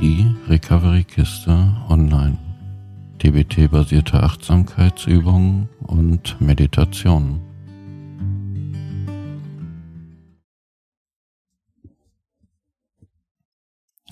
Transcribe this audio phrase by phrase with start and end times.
[0.00, 2.38] die Recovery-Kiste online.
[3.20, 7.40] DBT-basierte Achtsamkeitsübungen und Meditationen.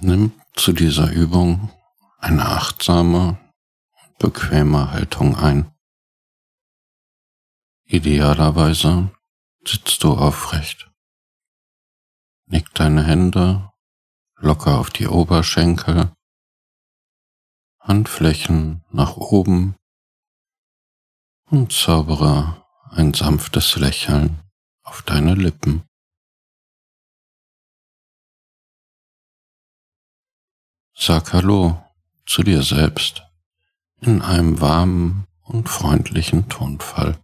[0.00, 1.70] Nimm zu dieser Übung
[2.18, 3.38] eine achtsame,
[4.18, 5.70] bequeme Haltung ein.
[7.84, 9.10] Idealerweise
[9.64, 10.90] sitzt du aufrecht.
[12.46, 13.70] Nick deine Hände
[14.36, 16.12] locker auf die Oberschenkel,
[17.80, 19.76] Handflächen nach oben
[21.46, 24.40] und zaubere ein sanftes Lächeln
[24.82, 25.84] auf deine Lippen.
[30.94, 31.82] Sag Hallo
[32.26, 33.22] zu dir selbst
[34.00, 37.18] in einem warmen und freundlichen Tonfall.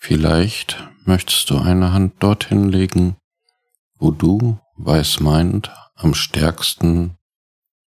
[0.00, 3.16] Vielleicht möchtest du eine Hand dorthin legen,
[3.96, 7.18] wo du, weiß meint, am stärksten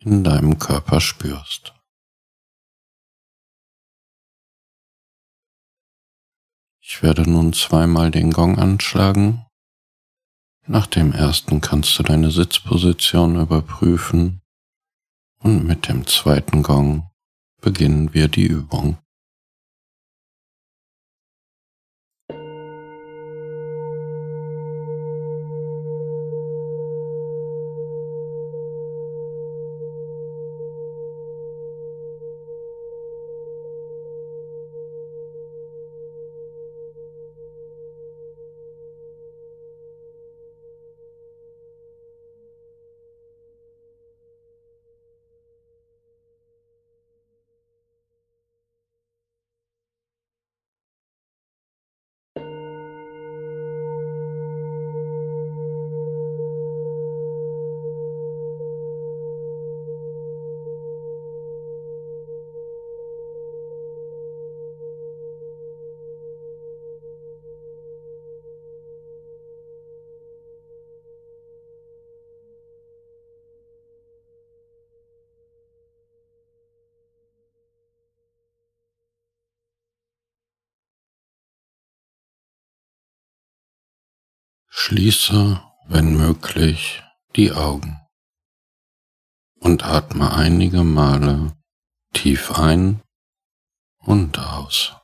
[0.00, 1.72] in deinem Körper spürst.
[6.80, 9.46] Ich werde nun zweimal den Gong anschlagen.
[10.66, 14.42] Nach dem ersten kannst du deine Sitzposition überprüfen
[15.38, 17.08] und mit dem zweiten Gong
[17.60, 18.98] beginnen wir die Übung.
[84.74, 87.02] Schließe, wenn möglich,
[87.36, 88.00] die Augen
[89.60, 91.54] und atme einige Male
[92.14, 93.02] tief ein
[93.98, 94.96] und aus.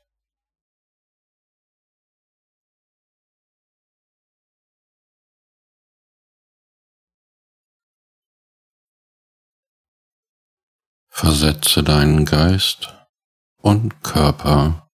[11.10, 12.94] Versetze deinen Geist
[13.58, 14.88] und Körper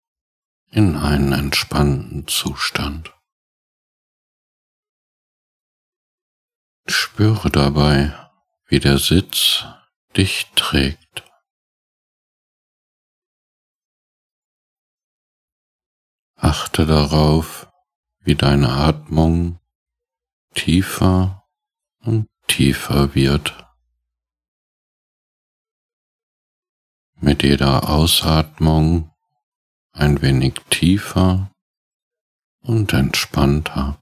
[0.69, 3.13] in einen entspannten Zustand.
[6.87, 8.17] Spüre dabei,
[8.65, 9.65] wie der Sitz
[10.17, 11.23] dich trägt.
[16.35, 17.71] Achte darauf,
[18.19, 19.59] wie deine Atmung
[20.55, 21.47] tiefer
[21.99, 23.55] und tiefer wird.
[27.15, 29.13] Mit jeder Ausatmung
[29.91, 31.51] ein wenig tiefer
[32.61, 34.00] und entspannter.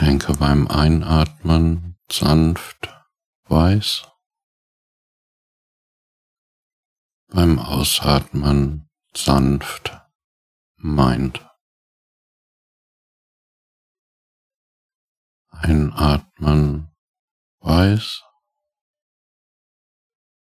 [0.00, 2.94] Denke beim Einatmen sanft
[3.44, 4.06] weiß,
[7.28, 9.98] beim Ausatmen sanft
[10.76, 11.40] meint.
[15.48, 16.94] Einatmen
[17.60, 18.22] weiß,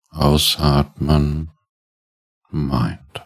[0.09, 1.51] ausatmen
[2.49, 3.25] meint.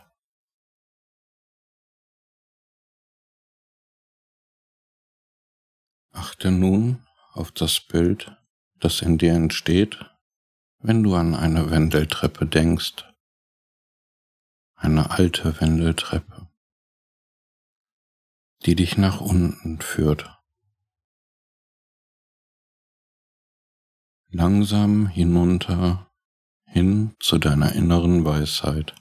[6.19, 8.35] Achte nun auf das Bild,
[8.81, 10.03] das in dir entsteht,
[10.79, 13.05] wenn du an eine Wendeltreppe denkst.
[14.75, 16.49] Eine alte Wendeltreppe,
[18.65, 20.29] die dich nach unten führt.
[24.27, 26.11] Langsam hinunter
[26.65, 28.93] hin zu deiner inneren Weisheit,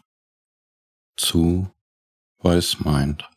[1.16, 1.68] zu
[2.38, 3.28] Weismeint.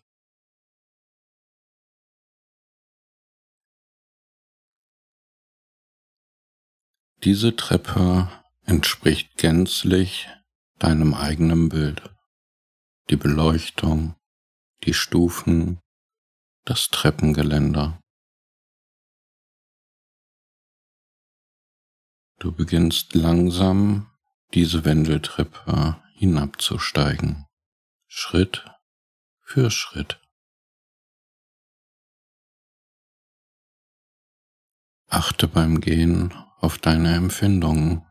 [7.24, 8.32] Diese Treppe
[8.64, 10.28] entspricht gänzlich
[10.80, 12.02] deinem eigenen Bild.
[13.12, 14.16] Die Beleuchtung,
[14.86, 15.80] die Stufen,
[16.66, 18.02] das Treppengeländer.
[22.40, 24.10] Du beginnst langsam
[24.56, 27.46] diese Wendeltreppe hinabzusteigen,
[28.08, 28.66] Schritt
[29.42, 30.20] für Schritt.
[35.06, 38.06] Achte beim Gehen auf deine Empfindungen.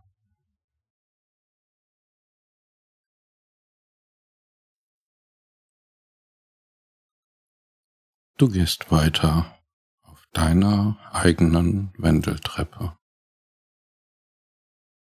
[8.36, 9.56] Du gehst weiter
[10.02, 12.98] auf deiner eigenen Wendeltreppe.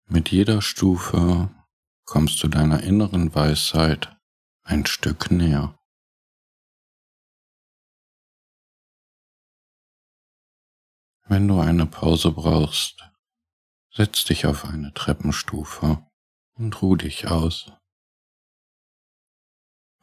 [0.07, 1.49] Mit jeder Stufe
[2.03, 4.17] kommst du deiner inneren Weisheit
[4.63, 5.79] ein Stück näher.
[11.25, 13.08] Wenn du eine Pause brauchst,
[13.91, 16.05] setz dich auf eine Treppenstufe
[16.53, 17.71] und ruh dich aus.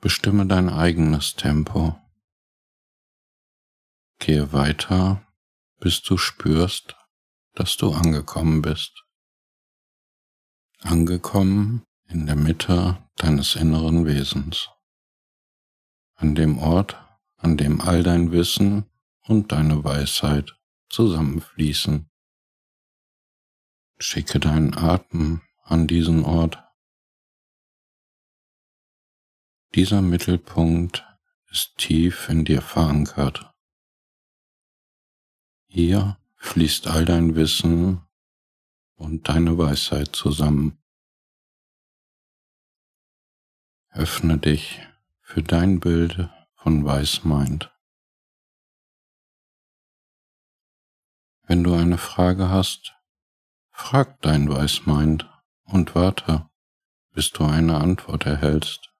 [0.00, 1.99] Bestimme dein eigenes Tempo.
[4.19, 5.27] Gehe weiter,
[5.79, 6.97] bis du spürst,
[7.55, 9.06] dass du angekommen bist
[10.87, 14.69] angekommen in der Mitte deines inneren Wesens,
[16.15, 16.97] an dem Ort,
[17.37, 18.87] an dem all dein Wissen
[19.23, 20.56] und deine Weisheit
[20.88, 22.09] zusammenfließen.
[23.99, 26.63] Schicke deinen Atem an diesen Ort.
[29.75, 31.05] Dieser Mittelpunkt
[31.51, 33.53] ist tief in dir verankert.
[35.67, 38.07] Hier fließt all dein Wissen
[38.95, 40.79] und deine Weisheit zusammen.
[43.91, 44.81] Öffne dich
[45.21, 47.73] für dein Bild von Weißmind.
[51.43, 52.96] Wenn du eine Frage hast,
[53.76, 55.31] frag dein Weißmind
[55.64, 56.49] und warte,
[57.12, 58.90] bis du eine Antwort erhältst.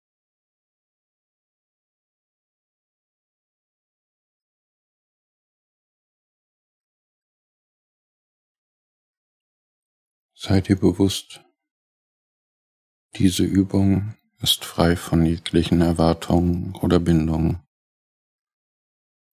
[10.34, 11.43] Sei dir bewusst,
[13.17, 17.67] diese Übung ist frei von jeglichen Erwartungen oder Bindungen.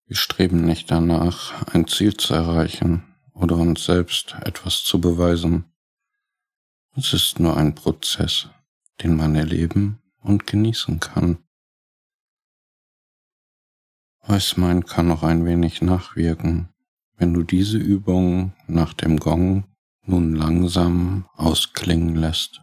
[0.05, 5.65] Wir streben nicht danach, ein Ziel zu erreichen oder uns selbst etwas zu beweisen.
[6.95, 8.49] Es ist nur ein Prozess,
[9.01, 11.39] den man erleben und genießen kann.
[14.25, 16.69] Weißmein kann noch ein wenig nachwirken,
[17.17, 19.65] wenn du diese Übung nach dem Gong
[20.05, 22.62] nun langsam ausklingen lässt.